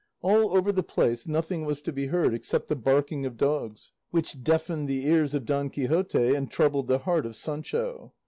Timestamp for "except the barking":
2.33-3.23